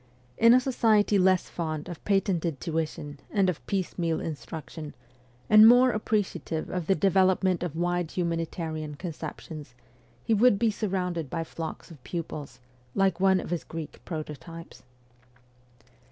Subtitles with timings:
[0.35, 4.95] In a society less fond of patented tuition and of piecemeal in struction,
[5.47, 9.75] and more appreciative of the development of wide humanitarian conceptions,
[10.23, 12.59] he would be sur rounded by flocks of pupils,
[12.95, 14.81] like one of his Greek prototypes.